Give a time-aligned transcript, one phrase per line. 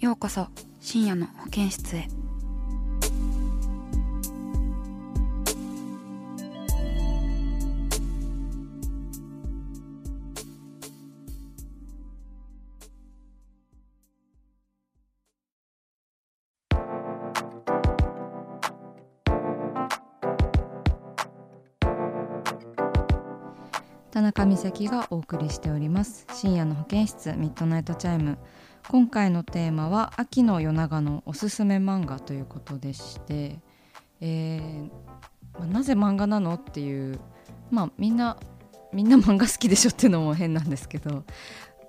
[0.00, 0.46] ようこそ
[0.80, 2.08] 深夜の保健室へ。
[24.10, 26.26] 田中美咲がお送りしております。
[26.32, 28.38] 深夜の保健室ミッドナイトチャイム。
[28.88, 33.60] 今回のテーマは秋の夜長のおすすめ漫画ということでして、
[34.20, 34.90] えー
[35.58, 37.18] まあなぜ漫画なのっていう
[37.70, 38.36] まあみんな
[38.92, 41.24] みんな漫画好きでしょっていうのも変なんですけど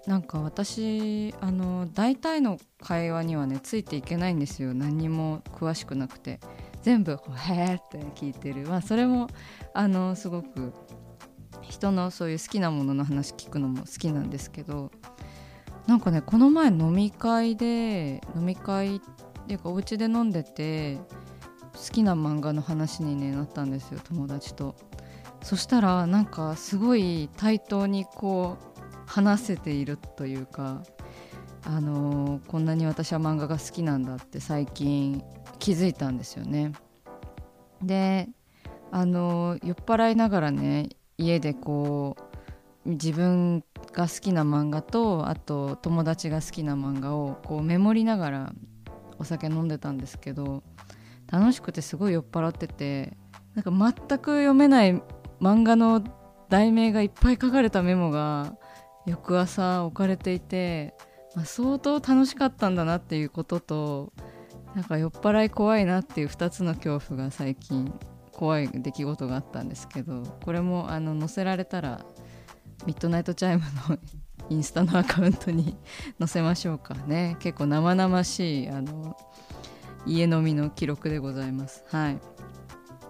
[0.07, 4.73] なんか私あの大体の会話にはねついていけないんですよ。
[4.73, 6.39] 何にも詳しくなくて。
[6.81, 8.67] 全部「へーって聞いてる。
[8.67, 9.27] まあそれも
[9.73, 10.73] あのすごく
[11.61, 14.91] 人のそういう好きなものの話聞くのも好きなんですけど
[15.87, 18.99] なんかねこの前飲み会で飲み会っ
[19.47, 20.97] ていうかお家で飲んでて
[21.73, 24.75] 好きな漫画の話に、ね、なったんですよ友達と。
[25.41, 30.83] そしたらなんかすごい対等にこう話せているというか
[31.63, 35.23] あのーこんなに私は漫画が好きなんだって最近
[35.59, 36.73] 気づいたんですよね。
[37.81, 38.29] で
[38.91, 42.30] あのー酔っ払いながらね家でこう
[42.85, 48.53] 自分が好きな漫画とあと友達が好きな漫画をこうメモりながら
[49.19, 50.63] お酒飲んでたんですけど
[51.31, 53.17] 楽しくてすごい酔っ払ってて
[53.53, 55.01] なんか全く読めない
[55.39, 56.03] 漫画の
[56.49, 58.55] 題名がいっぱい書かれたメモが
[59.05, 60.95] 翌朝置かれていて、
[61.35, 64.13] まあ、相当楽しかったんだなっていうことと
[64.75, 67.93] なんか酔っ払い怖いなっていう2つの恐怖が最近
[68.31, 72.05] 怖い出来事があったんですけどこれもあの載せられたら
[72.85, 73.97] ミッドナイトチャイムの
[74.49, 75.77] インスタのアカウントに
[76.19, 77.37] 載せましょうかね。
[77.39, 79.15] 結構生々しいあの
[80.05, 81.83] 家飲みの記録でございます。
[81.87, 82.19] はい。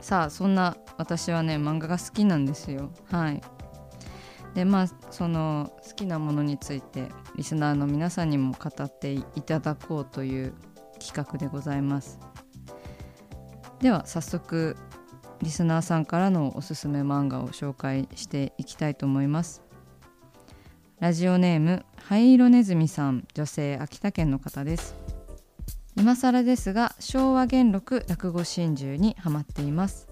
[0.01, 2.91] さあそんな私はね漫画が好きなんですよ。
[3.09, 3.41] はい。
[4.53, 10.53] でまあその好きなものについてリスナーの皆さんにも語っていただこうという
[10.99, 12.19] 企画でございます。
[13.79, 14.75] では早速
[15.41, 19.61] リスナーさんからのおすすめ漫画を紹介していきたいと思います。
[20.99, 24.95] ラジオネーム灰色ネズミさん女性秋田県の方です。
[25.97, 30.07] 今更ですが昭和元禄落語真珠にハマっています。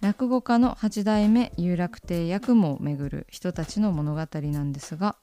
[0.00, 5.16] 落語家の八代目有楽亭八雲をめぐる人たちの物語なんですが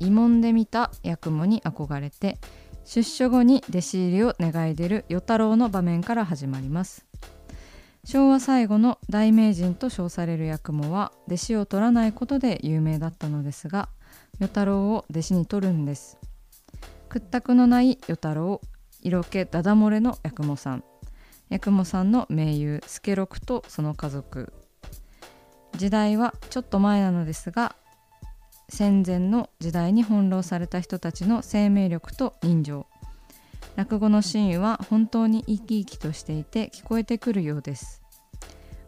[0.00, 2.38] 慰問で見た八雲に憧れて
[2.84, 7.06] 出所後に弟子入りを願い出る与太郎の場面から始まります。
[8.06, 13.88] 昭和最後の大名人と称される八雲は弟子を取らないことで有名だったのですが
[14.38, 16.16] 与太郎を弟子に取るんです。
[17.08, 18.60] 屈託のない与太郎
[19.02, 20.84] 色気ダダ漏れの八雲さん。
[21.50, 24.52] 八雲さんの盟友助六とその家族。
[25.76, 27.74] 時代はちょっと前なのですが
[28.68, 32.86] 戦前の時代に翻弄された人たちの生命力と人情。
[33.76, 38.02] 落語の真意は本当に生き生きとしていて聞こえてくるようです。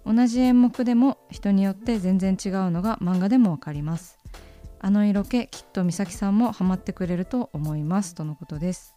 [0.06, 4.18] 同じ演目でも人によって全然違うのが漫画でもわかります。
[4.80, 8.94] あの色気きっと美咲さんもハマってくれると思いますとのことです。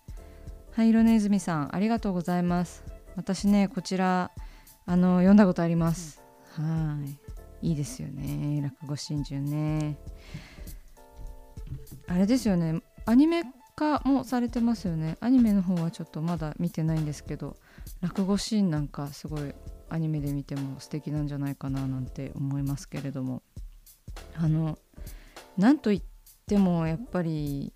[0.73, 2.85] はい色ねずみさんありがとうございます。
[3.17, 4.31] 私ねこちら
[4.85, 6.23] あの読んだことあります、
[6.53, 6.97] は
[7.61, 7.69] い。
[7.69, 9.97] いいですよね落語真珠ね。
[12.07, 12.81] あれですよね。
[13.05, 13.43] アニメ
[13.81, 15.17] 化もされてますよね。
[15.21, 17.57] アニメの方はちょっとまだ見てないんですけど
[18.01, 19.55] 落語シーンなんかすごい
[19.89, 23.41] アニメで見ても素敵なんじゃないかななんて思いますけれども。
[24.35, 24.77] あの
[25.57, 26.01] なんといっ
[26.45, 27.73] てもやっぱり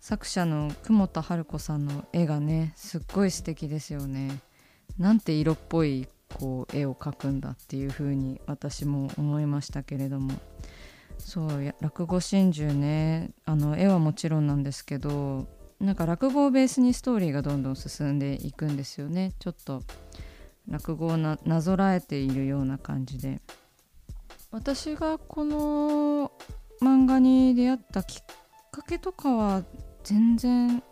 [0.00, 4.40] 作者の久保田春子さんの絵がねすっごい素敵ですよね。
[4.98, 10.32] なんて色っぽいこう絵を描くんだっていう風に私も思いましたけれども。
[11.18, 15.46] そう落語真珠ねあの絵はもちろんなんですけど
[15.80, 19.32] なんか落語をベースにストーリーがどんどん進んでいくんですよね。
[19.38, 19.82] ちょっと
[20.68, 23.42] 落語をなぞらえているような感じで。
[24.50, 26.30] 私がこの
[26.80, 28.24] 漫画に出会ったきっ
[28.70, 29.64] かけとかは
[30.04, 30.82] 全然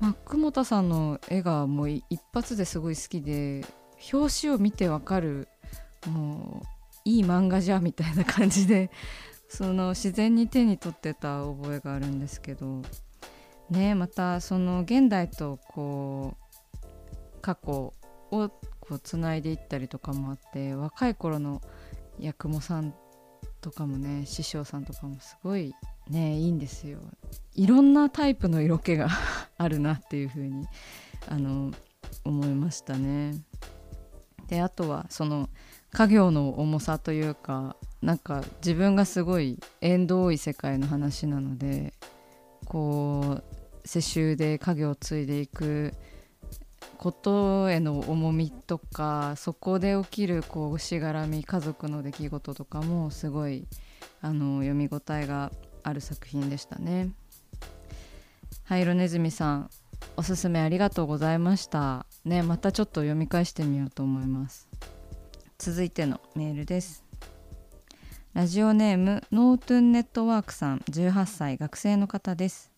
[0.00, 3.64] まあ、久保田さんの絵がもう一発ですごい好きで
[4.12, 5.48] 表紙を見てわかる
[6.06, 6.77] もう
[7.08, 8.90] いい漫画じゃみたいな感じで
[9.48, 12.82] その自然に手に取ってた覚えがあるんですけど
[13.70, 16.36] ねまたその現代とこ
[16.74, 17.94] う過去を
[18.30, 21.62] こうつないでいったりとかもあって若い頃の
[22.22, 22.94] 八雲さん
[23.62, 25.74] とかもね師匠さんとかもすごい
[26.10, 26.98] ねいいんですよ。
[27.54, 29.08] いろんなタイプの色気が
[29.56, 30.66] あるなっていう風に
[31.26, 31.72] あの
[32.24, 33.40] 思いましたね。
[34.48, 35.48] であとはその
[35.92, 41.92] 家業の重さというかなんか自分がすごい縁遠い世界の話なので
[42.64, 45.94] こう世襲で家業を継いでいく
[46.98, 53.66] ことへの重みとかそこで起きるこうしがらみ家族の出来事とかもすごい
[54.20, 55.52] あの読み応えが
[55.84, 57.10] ある作品でしたね。
[58.64, 59.70] はい色ねずみさん
[60.16, 64.68] おすすめありがとうございましたねまたちょっと読み返してみようと思います
[65.60, 67.02] 続いてのメールです。
[68.32, 72.70] ラジオネームノートゥンネットワークさん18歳学生の方です。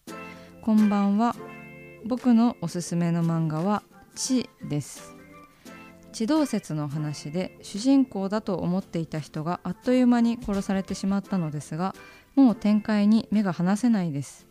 [0.63, 1.37] こんばんは。
[2.07, 3.83] 僕のおすすめの漫画は
[4.15, 5.15] 地です。
[6.13, 11.95] 地動説の話で主人公だと思っていた人があっという間に殺されてしまったのですが
[12.35, 14.47] もう展開に目が離せないです。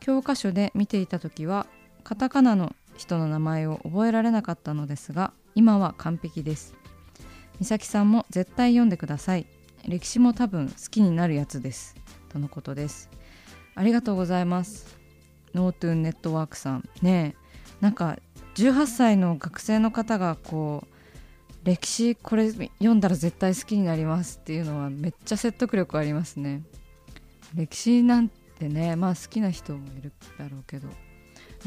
[0.00, 1.66] 教科書で見ていた時は
[2.04, 6.74] カタカナの人の名前を覚えられなかったのですが今は完璧です。
[7.60, 9.46] 美咲さんも絶対読んでください。
[9.86, 11.94] 歴史も多分好きになるやつです。
[12.30, 13.10] とのことです。
[13.74, 14.96] ありがとうございます。
[15.54, 16.88] ノートゥンネットワークさん。
[17.02, 17.36] ね
[17.82, 18.18] なんか
[18.54, 26.62] 18歳の学生の方がこう歴史これ読んだら絶対好きになりますっていうのはめっちゃ説得力ありますね。
[27.54, 30.88] 歴史なんてねまあ好きな人もいるだろうけど。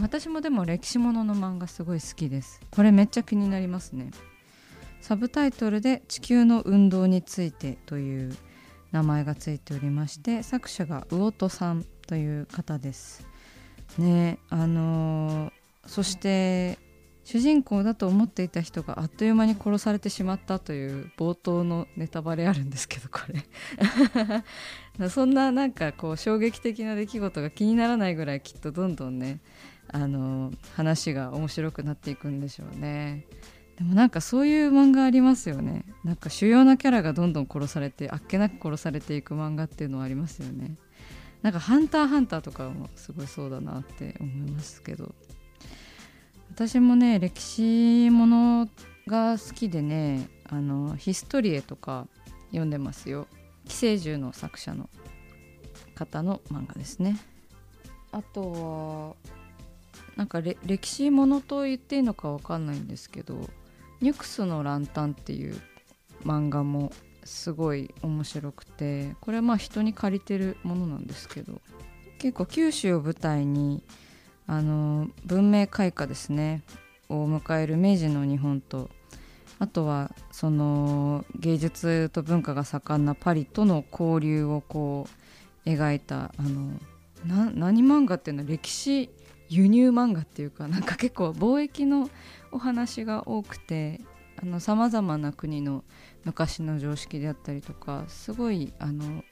[0.02, 2.62] 私もでも歴史ものの漫画すごい好きです。
[2.72, 4.10] これめっちゃ気になりますね。
[5.04, 8.34] サブタイトルで「地球の運動について」という
[8.94, 13.28] 名前がついておりまして作者が魚戸さんという方です。
[13.98, 15.52] ねあの、
[15.86, 16.80] そして
[17.26, 23.44] 主人公だと思っていた人があっという間に殺されてしまったという冒頭のネタバレあるんですけどこれ。
[25.10, 29.42] そんななんかこう衝撃的な出来事が気にならないぐらいきっとどんどんね
[29.90, 33.26] あの話が面白くなっていくんでしょうね。
[33.78, 35.86] でもなんかそういう漫画ありますよね。
[36.04, 40.76] なんか主要なキャラがどんどん殺されてあっけなく殺されていく漫画っていうのはありますよね。
[41.42, 45.16] なんか「ハンターハンター」とかもすごいそうだなって思いますけど。
[46.52, 48.70] 私もね歴史もの
[49.08, 52.08] が好きでねあのヒストリエとか
[52.50, 53.28] 読んでますよ。
[53.66, 54.88] 寄生獣の作者の
[55.96, 57.18] 方の漫画ですね。
[58.12, 59.34] あとは
[60.16, 63.50] なんか歴史ものと言っていいのか分かんないんですけど
[64.04, 65.56] 「ニュクスのランタン」っていう
[66.26, 66.92] 漫画も
[67.24, 71.62] すごい面白くてこれはまあ人に借りてるものなんですけど
[72.20, 73.82] 結構九州を舞台に
[74.46, 76.64] あの文明開化ですね
[77.08, 78.90] を迎える明治の日本と
[79.60, 85.08] あとはその芸術と文化が盛んなパリとの交流をこ
[85.66, 86.78] う描いたあの
[87.56, 88.44] 何漫画っていうの？
[88.44, 89.10] 歴史
[89.48, 92.10] 輸入漫画っていうかなんか結構貿易の
[92.54, 94.00] お話が多くて
[94.60, 95.84] さまざまな国の
[96.24, 99.24] 昔の常識であったりとかすごいあの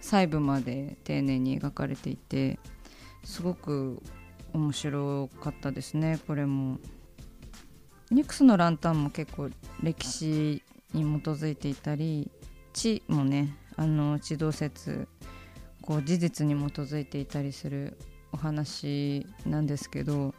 [0.00, 2.58] 細部まで丁寧に描かれていて
[3.24, 4.02] すごく
[4.52, 6.78] 面白かったですねこれも。
[8.10, 9.50] ニクスのランタンも結構
[9.82, 10.62] 歴史
[10.94, 12.30] に基づいていたり
[12.72, 15.06] 地もねあの地動説
[15.82, 17.98] こう事実に基づいていたりする
[18.32, 20.34] お話なんですけど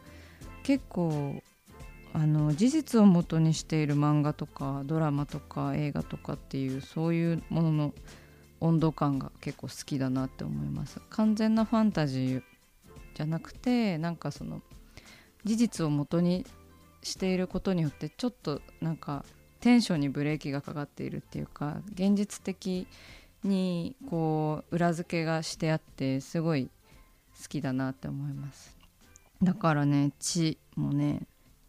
[0.64, 1.40] 結構
[2.12, 7.94] あの事実をもとにしている漫画とかドラマとか映画とかっていうそういうものの
[8.60, 11.00] 温度感が結構好きだなって思います。
[11.10, 12.42] 完全なファンタジー
[13.14, 14.60] じゃなくてなんかその
[15.44, 16.44] 事実をもとに
[17.02, 19.24] していることによってちょっとなんか
[19.60, 22.86] テンションにブレーキがかかっているっていうか現実的
[23.44, 26.70] にこう裏付けがしてあってすごい
[27.40, 28.76] 好きだなって思います。
[29.42, 31.22] だからね「地」もね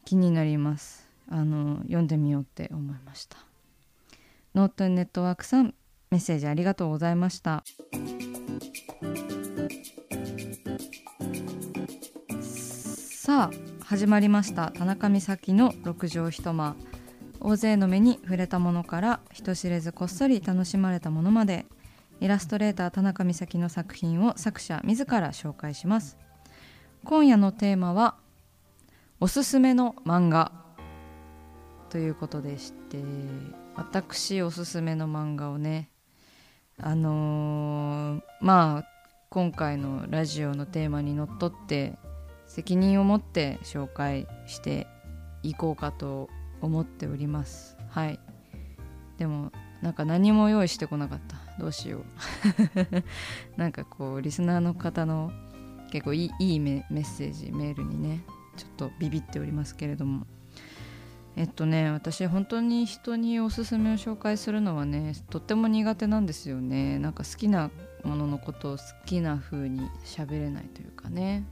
[0.06, 1.10] 気になります。
[1.30, 3.38] あの読んでみようって思いました。
[4.54, 5.74] ノートネットワークさん
[6.10, 7.64] メッセージありがとうございました。
[12.90, 14.72] さあ始まりました。
[14.72, 16.76] 田中美咲の六畳一間。
[17.40, 21.66] 大勢の目に触れたものから人知れずこっそり楽しまれたものまで。
[22.20, 26.18] イラストレーター田中美咲の作品を作者自ら紹介します。
[27.04, 28.16] 今夜のテーマは
[29.24, 30.52] おすすめの漫画。
[31.92, 32.98] ということでして
[33.76, 35.92] 私おすすめの漫画をね
[36.80, 38.86] あのー、まあ
[39.30, 42.00] 今回のラジオのテーマにのっとって
[42.48, 44.88] 責任を持って紹介して
[45.44, 46.28] いこうかと
[46.60, 47.78] 思っております。
[47.92, 48.20] はい。
[49.20, 49.52] でも
[49.84, 51.38] なんか何も用意してこなかった。
[51.60, 52.04] どうしよう。
[53.56, 55.32] なんかこうリスナーの方の
[55.92, 58.24] 結構いいいいメッセージメールにね
[58.62, 60.28] ちょっとビビっておりますけれども。
[61.38, 67.00] えっとね私本当に人におすすめを紹介するのはねとっても苦手なんですよね。
[67.00, 67.72] なんか好きな
[68.04, 71.46] もののことを好きな風に喋れないというかね。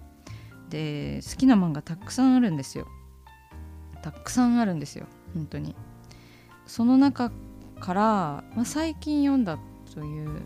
[0.70, 2.88] で好きな漫画たくさんあるんですよ。
[4.04, 5.76] たくさんあるんですよ本当に。
[6.68, 7.32] その中
[7.80, 8.02] から、
[8.56, 9.58] まあ、最近読んだ
[9.94, 10.44] という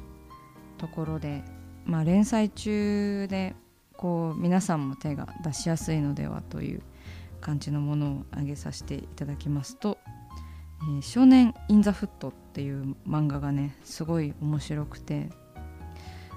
[0.77, 1.43] ところで、
[1.85, 3.55] まあ、連載中で
[4.03, 6.81] こう皆さんも手が出しやすいのではという
[7.39, 9.97] 感じのものを挙げさせていただきますと
[10.83, 15.29] 「えー、少年イン・ザ・フット」っていう漫画がねすごい面白くて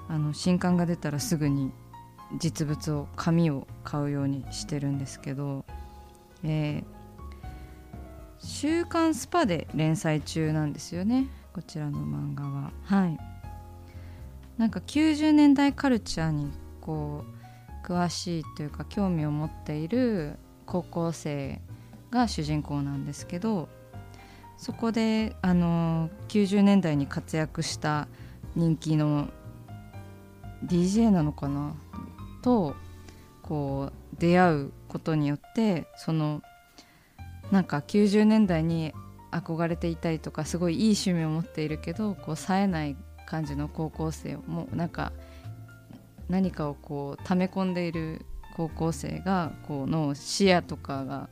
[0.09, 1.73] あの新刊が出たらすぐに
[2.39, 5.65] 実物を紙を買うようにしてるんですけど、
[6.45, 6.85] えー、
[8.39, 12.73] 週刊スパで連載中なんですよねこちらの漫画は。
[12.85, 13.19] はい。
[14.57, 17.36] なんか90年代カルチャーにこう
[17.87, 21.61] 詳しいというか興味を持っている高校生
[22.11, 23.69] が主人公なんですけど
[24.57, 28.09] そこであの90年代に活躍した
[28.57, 29.29] 人気の
[30.65, 31.77] DJ なのかな？
[32.43, 32.75] と
[33.43, 36.43] こう出会うことによってその
[37.53, 38.93] なんか90年代に
[39.31, 45.13] 憧れていたりとかすごいいい趣味を持っているけどこう冴えない感じの高校生もなんか
[46.29, 51.29] 何かをこう溜め込んでいる高校生がこうの視野とかが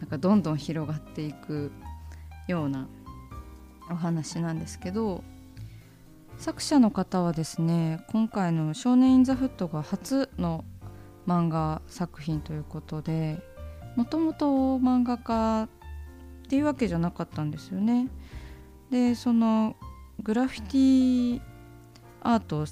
[0.00, 1.72] なんかどんどん広がっていく
[2.46, 2.86] ような
[3.90, 5.24] お話なんですけど
[6.36, 10.64] 作者の方はですね今回の「少年イン・ザ・フット」が初の
[11.26, 13.42] 漫画作品ということで
[13.96, 15.68] もともと漫画家っ
[16.48, 18.08] ていうわけじゃなかったんですよね。
[18.90, 19.76] でその
[20.22, 21.40] グラフィティ
[22.22, 22.66] アートを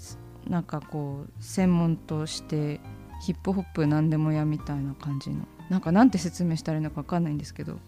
[0.48, 2.80] なんかこう専門として
[3.24, 7.78] ヒップホップ何でもやみたいな感じのなんかなんて説明したらいいのか分かんないんですけど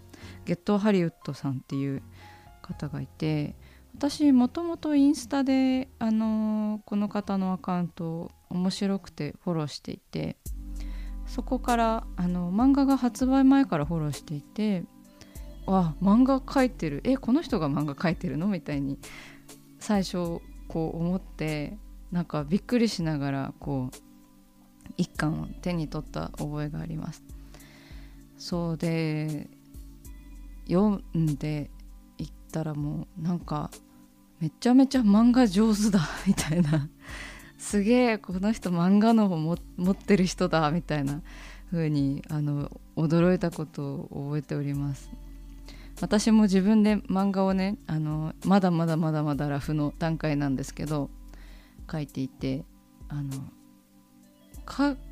[0.44, 2.02] ゲットハリウッドさんっていう
[2.62, 3.56] 方がいて
[3.96, 10.36] 私もともとインスタで、あのー、この方のアカウント面白くてフォローしていて
[11.26, 14.84] そこからあの漫画が発売前からフォローしていて
[15.66, 18.46] あ漫画描いてるえこの人が漫画描いてるの？
[18.48, 18.98] みたいに
[19.78, 21.78] 最初こう思って
[22.14, 23.96] なんかびっくりしながらこう
[24.96, 27.24] 一巻を手に取った覚えがあります。
[28.38, 29.48] そうで
[30.68, 31.72] 読んで
[32.18, 33.68] いったらもうなんか
[34.38, 36.88] めちゃめちゃ漫画上手だみたいな。
[37.58, 41.20] すげえこの人漫画の方も持ってる人だみたいな
[41.72, 45.10] 風にあに驚いたことを覚えております。
[46.00, 51.10] 私も自分で漫画をねあのまだまだまだまだラフの段階なんですけど
[51.90, 52.64] 書いていて
[53.08, 53.30] あの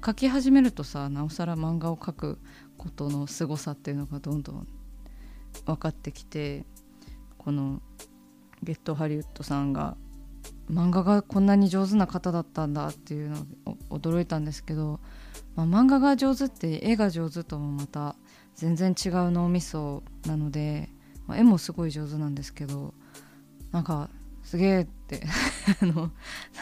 [0.05, 2.39] 書き始めるとさなおさら漫画を描く
[2.79, 4.67] ことの凄さっていうのがどんどん
[5.67, 6.65] 分かってきて
[7.39, 7.83] この
[8.63, 9.97] ゲットハリウッドさんが
[10.71, 13.37] 漫画がこんなに上手な方だったんだっていうの
[13.91, 15.01] を驚いたんですけど、
[15.55, 18.17] まあ、漫画が上手って絵が上手ともまた
[18.55, 20.89] 全然違う脳みそなので、
[21.27, 22.95] まあ、絵もすごい上手なんですけど
[23.71, 24.09] なんか
[24.43, 25.23] すげえって。
[25.81, 26.11] あの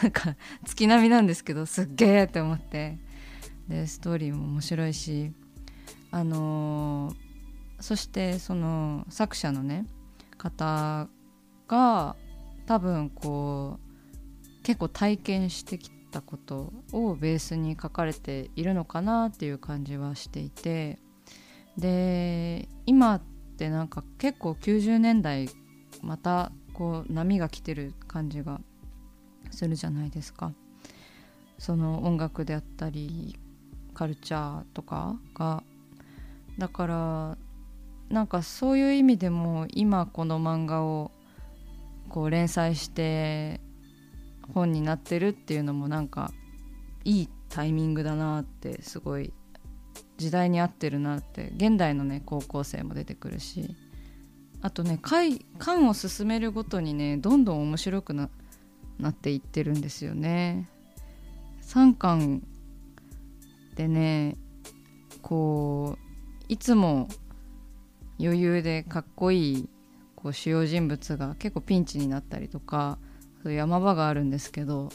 [0.01, 0.35] なんか
[0.65, 2.97] 月並みなんですけどすっげえって思って。
[3.67, 5.31] でストーリーも面白いし
[6.11, 9.85] あのー、そしてその作者のね
[10.37, 11.07] 方
[11.67, 12.15] が
[12.65, 20.99] 多分こう結構体験してきたことをベースに書かれているのかなっていう感じはしていて。
[21.77, 23.21] で今っ
[23.57, 25.49] てなんか結構90年代
[26.01, 28.61] またこう波が来てる感じが
[29.51, 30.53] するじゃないですか。
[31.57, 33.37] その音楽であったり
[33.93, 35.63] カルチャーとかが。
[36.57, 37.37] だから
[38.09, 41.11] なんかそういう意味でも今この漫画を
[42.09, 43.61] こう連載して
[44.53, 46.31] 本になってるっていうのもなんか
[47.05, 49.33] いいタイミングだなってすごい
[50.17, 51.51] 時代に合ってるなって。
[51.55, 53.75] 現代のね高校生も出てくるし。
[54.61, 58.29] あとね回巻を進めるごとにねどんどん面白くな
[59.07, 60.69] っていってるんですよね。
[61.63, 62.43] 3巻
[63.75, 64.37] でね
[65.21, 67.07] こういつも
[68.19, 69.69] 余裕でかっこいい
[70.15, 72.99] こう主要人物が結構ピンチになったりとか
[73.41, 74.89] そういう山場があるんですけど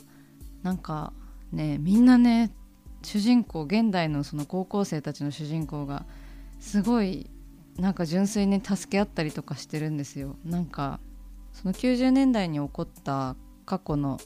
[0.62, 1.12] なんか
[1.52, 2.52] ねみんなね
[3.02, 6.04] 主人公現代のその高校生たちの主人公が
[6.60, 7.30] すごい
[7.78, 10.36] なんか純粋に助け合ったりとかしてるんですよ。
[10.44, 11.00] なんか
[11.52, 14.18] その90年代に起こった過去の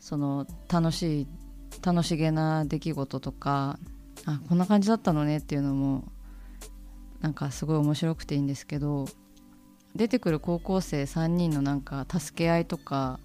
[0.00, 1.26] その楽しい
[1.84, 3.78] 楽しげな出来事とか
[4.26, 6.04] あこんな感じだったのねっていうのも
[7.20, 9.06] なんかすごい面白くていいんですけど
[9.94, 13.18] 出てくる高校生3人のなんか助け合いとか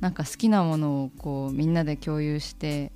[0.00, 2.92] なんか好きなものをこうみんなで共有して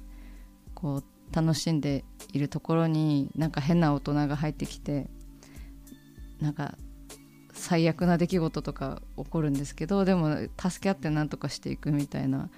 [0.74, 5.08] こう楽しんでいるところになんか変な大人が入ってきて
[6.40, 6.76] なんか
[7.52, 12.48] 最悪な出来事とか起こるんですけどでも助け合って何とかしていくみたいな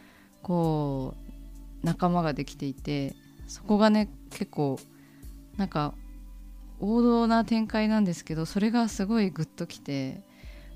[0.42, 1.14] こ
[1.82, 3.14] う仲間ができていて
[3.46, 4.78] そこがね結構
[5.56, 5.94] なんか
[6.80, 10.22] 王道な展開なんですけどそれがすごいグッときて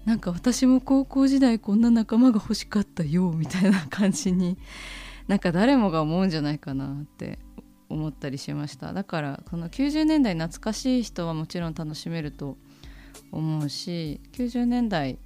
[0.05, 4.59] なんか私も高校時代こんな仲間が欲しかったよみたいな感じに
[5.29, 7.39] なんか誰もが思うんじゃないかなって
[7.89, 8.93] 思ったりしました。
[8.93, 12.59] だからこの90年代懐かしい人はもちろん楽しめると
[13.33, 15.19] 思うし90年代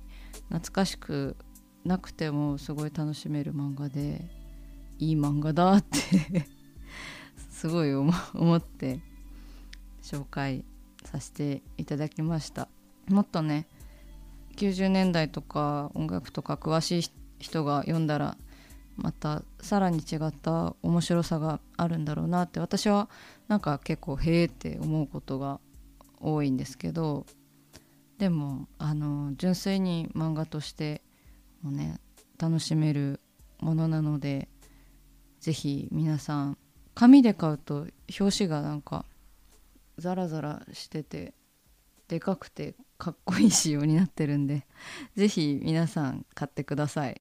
[0.48, 1.36] 懐かしく
[1.84, 4.30] なくてもすごい楽しめる漫画で
[4.98, 6.46] いい漫画だって
[7.50, 8.12] すごい思
[8.56, 9.00] って
[10.02, 10.64] 紹介
[11.04, 12.68] させていただきました。
[13.08, 13.66] もっとね
[14.56, 18.36] 90年代とか音楽とか詳しい人が読んだら
[18.96, 23.08] またさらに違った面白さがあるんだろうなって私は
[23.46, 25.60] なんか結構へえって思うことが
[26.20, 27.24] 多いんですけど
[28.18, 31.02] でもあの純粋に漫画として
[31.62, 32.00] もね
[32.38, 33.20] 楽しめる
[33.60, 34.48] ものなので
[35.40, 36.58] 是非皆さん
[36.94, 37.86] 紙で買うと
[38.20, 39.04] 表紙がなんか
[39.98, 41.34] ザラザラしてて
[42.08, 44.66] でかくてかっこいい仕様になってるんで
[45.14, 47.20] 是非皆さん買ってください。